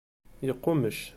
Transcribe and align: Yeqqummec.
Yeqqummec. 0.47 0.99